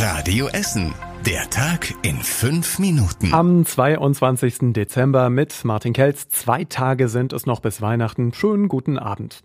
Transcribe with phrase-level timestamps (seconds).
[0.00, 0.94] Radio Essen.
[1.26, 3.34] Der Tag in fünf Minuten.
[3.34, 4.72] Am 22.
[4.72, 6.28] Dezember mit Martin Kelz.
[6.28, 8.32] Zwei Tage sind es noch bis Weihnachten.
[8.32, 9.42] Schönen guten Abend.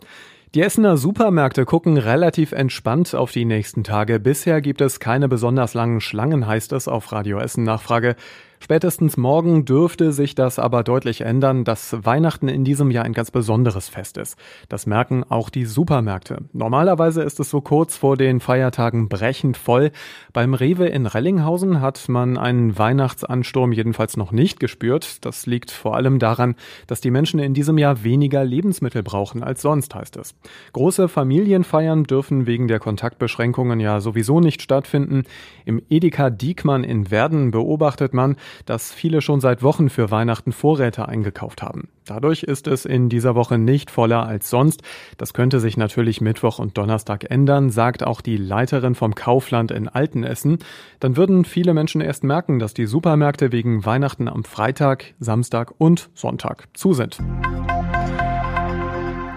[0.55, 4.19] Die Essener Supermärkte gucken relativ entspannt auf die nächsten Tage.
[4.19, 8.15] Bisher gibt es keine besonders langen Schlangen, heißt es auf Radio Essen Nachfrage.
[8.63, 13.29] Spätestens morgen dürfte sich das aber deutlich ändern, dass Weihnachten in diesem Jahr ein ganz
[13.29, 14.37] besonderes Fest ist.
[14.69, 16.37] Das merken auch die Supermärkte.
[16.53, 19.91] Normalerweise ist es so kurz vor den Feiertagen brechend voll.
[20.31, 25.25] Beim Rewe in Rellinghausen hat man einen Weihnachtsansturm jedenfalls noch nicht gespürt.
[25.25, 26.55] Das liegt vor allem daran,
[26.87, 30.35] dass die Menschen in diesem Jahr weniger Lebensmittel brauchen als sonst, heißt es.
[30.73, 35.23] Große Familienfeiern dürfen wegen der Kontaktbeschränkungen ja sowieso nicht stattfinden.
[35.65, 38.35] Im Edeka Diekmann in Werden beobachtet man,
[38.65, 41.89] dass viele schon seit Wochen für Weihnachten Vorräte eingekauft haben.
[42.05, 44.81] Dadurch ist es in dieser Woche nicht voller als sonst.
[45.17, 49.87] Das könnte sich natürlich Mittwoch und Donnerstag ändern, sagt auch die Leiterin vom Kaufland in
[49.87, 50.59] Altenessen.
[50.99, 56.09] Dann würden viele Menschen erst merken, dass die Supermärkte wegen Weihnachten am Freitag, Samstag und
[56.13, 57.19] Sonntag zu sind.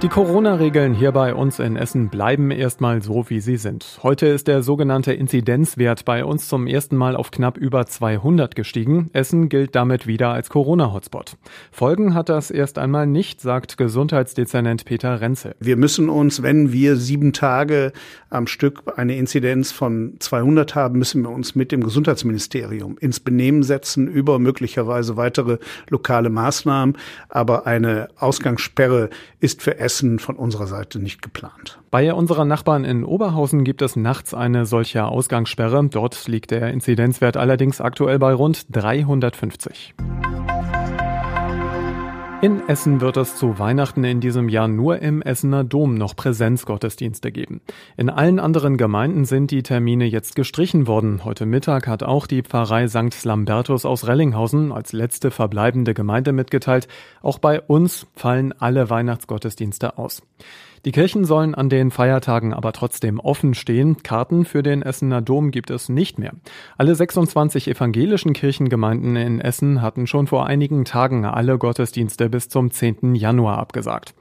[0.02, 3.98] Die Corona-Regeln hier bei uns in Essen bleiben erstmal so, wie sie sind.
[4.02, 9.08] Heute ist der sogenannte Inzidenzwert bei uns zum ersten Mal auf knapp über 200 gestiegen.
[9.14, 11.38] Essen gilt damit wieder als Corona-Hotspot.
[11.72, 15.56] Folgen hat das erst einmal nicht, sagt Gesundheitsdezernent Peter Renzel.
[15.60, 17.94] Wir müssen uns, wenn wir sieben Tage
[18.28, 23.62] am Stück eine Inzidenz von 200 haben, müssen wir uns mit dem Gesundheitsministerium ins Benehmen
[23.62, 25.56] setzen über möglicherweise weitere
[25.88, 26.98] lokale Maßnahmen.
[27.30, 29.08] Aber eine Ausgangssperre
[29.40, 29.85] ist für
[30.18, 31.78] von unserer Seite nicht geplant.
[31.90, 35.82] Bei unserer Nachbarn in Oberhausen gibt es nachts eine solche Ausgangssperre.
[35.88, 39.94] Dort liegt der Inzidenzwert allerdings aktuell bei rund 350.
[42.42, 47.32] In Essen wird es zu Weihnachten in diesem Jahr nur im Essener Dom noch Präsenzgottesdienste
[47.32, 47.62] geben.
[47.96, 51.24] In allen anderen Gemeinden sind die Termine jetzt gestrichen worden.
[51.24, 53.24] Heute Mittag hat auch die Pfarrei St.
[53.24, 56.88] Lambertus aus Rellinghausen als letzte verbleibende Gemeinde mitgeteilt,
[57.22, 60.22] auch bei uns fallen alle Weihnachtsgottesdienste aus.
[60.86, 64.04] Die Kirchen sollen an den Feiertagen aber trotzdem offen stehen.
[64.04, 66.32] Karten für den Essener Dom gibt es nicht mehr.
[66.78, 72.70] Alle 26 evangelischen Kirchengemeinden in Essen hatten schon vor einigen Tagen alle Gottesdienste bis zum
[72.70, 73.14] 10.
[73.14, 74.14] Januar abgesagt.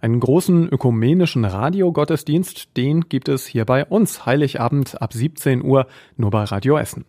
[0.00, 5.86] Einen großen ökumenischen Radiogottesdienst, den gibt es hier bei uns Heiligabend ab 17 Uhr
[6.16, 7.04] nur bei Radio Essen.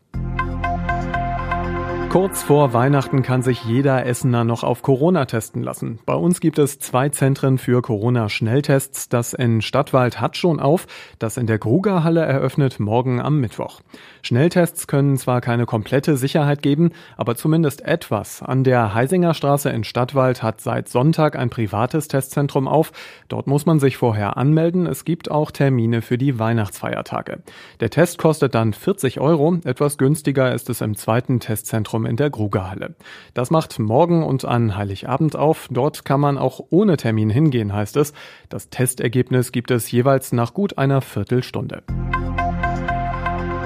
[2.09, 6.00] Kurz vor Weihnachten kann sich jeder Essener noch auf Corona testen lassen.
[6.06, 9.09] Bei uns gibt es zwei Zentren für Corona-Schnelltests.
[9.09, 10.88] Das in Stadtwald hat schon auf,
[11.19, 13.81] das in der Krugerhalle eröffnet morgen am Mittwoch.
[14.22, 18.41] Schnelltests können zwar keine komplette Sicherheit geben, aber zumindest etwas.
[18.41, 22.94] An der Heisinger Straße in Stadtwald hat seit Sonntag ein privates Testzentrum auf.
[23.28, 24.88] Dort muss man sich vorher anmelden.
[24.88, 27.44] Es gibt auch Termine für die Weihnachtsfeiertage.
[27.81, 29.57] Der Test kostet dann 40 Euro.
[29.66, 32.95] Etwas günstiger ist es im zweiten Testzentrum Zentrum in der Grugerhalle.
[33.33, 35.67] Das macht morgen und an Heiligabend auf.
[35.71, 38.13] Dort kann man auch ohne Termin hingehen, heißt es.
[38.49, 41.83] Das Testergebnis gibt es jeweils nach gut einer Viertelstunde.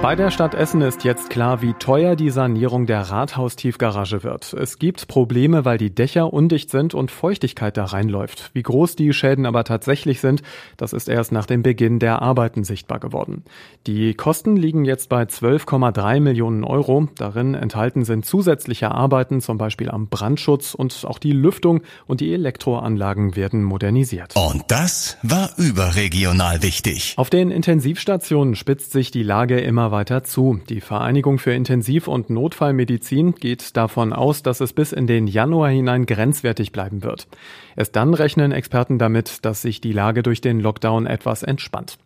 [0.02, 4.52] Bei der Stadt Essen ist jetzt klar, wie teuer die Sanierung der Rathaustiefgarage wird.
[4.52, 8.50] Es gibt Probleme, weil die Dächer undicht sind und Feuchtigkeit da reinläuft.
[8.52, 10.42] Wie groß die Schäden aber tatsächlich sind,
[10.76, 13.44] das ist erst nach dem Beginn der Arbeiten sichtbar geworden.
[13.86, 17.06] Die Kosten liegen jetzt bei 12,3 Millionen Euro.
[17.16, 22.34] Darin enthalten sind zusätzliche Arbeiten, zum Beispiel am Brandschutz und auch die Lüftung und die
[22.34, 24.34] Elektroanlagen werden modernisiert.
[24.34, 27.14] Und das war überregional wichtig.
[27.18, 30.58] Auf den Intensivstationen spitzt sich die Lage immer weiter zu.
[30.68, 35.70] Die Vereinigung für Intensiv- und Notfallmedizin geht davon aus, dass es bis in den Januar
[35.70, 37.28] hinein grenzwertig bleiben wird.
[37.76, 41.98] Erst dann rechnen Experten damit, dass sich die Lage durch den Lockdown etwas entspannt.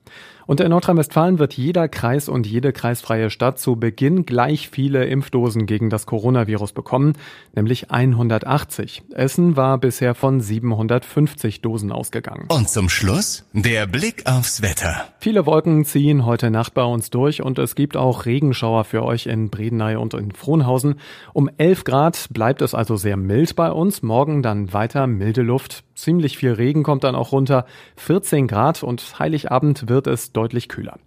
[0.46, 5.66] Und in Nordrhein-Westfalen wird jeder Kreis und jede kreisfreie Stadt zu Beginn gleich viele Impfdosen
[5.66, 7.14] gegen das Coronavirus bekommen,
[7.54, 9.02] nämlich 180.
[9.12, 12.46] Essen war bisher von 750 Dosen ausgegangen.
[12.48, 15.08] Und zum Schluss der Blick aufs Wetter.
[15.18, 19.26] Viele Wolken ziehen heute Nacht bei uns durch und es gibt auch Regenschauer für euch
[19.26, 21.00] in Bredeney und in Frohnhausen.
[21.32, 24.02] Um 11 Grad bleibt es also sehr mild bei uns.
[24.02, 25.82] Morgen dann weiter milde Luft.
[25.96, 27.66] Ziemlich viel Regen kommt dann auch runter.
[27.96, 30.98] 14 Grad und Heiligabend wird es deutlich kühler.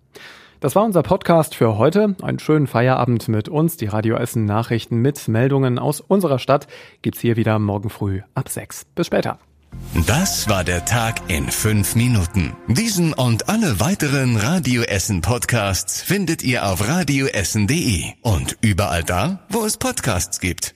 [0.60, 2.16] Das war unser Podcast für heute.
[2.22, 3.78] Einen schönen Feierabend mit uns.
[3.78, 6.68] Die Radio Essen Nachrichten mit Meldungen aus unserer Stadt
[7.02, 8.86] gibt's hier wieder morgen früh ab 6.
[8.94, 9.40] Bis später.
[10.08, 12.56] Das war der Tag in fünf Minuten.
[12.68, 19.64] Diesen und alle weiteren Radio Essen Podcasts findet ihr auf radioessen.de und überall da, wo
[19.64, 20.76] es Podcasts gibt.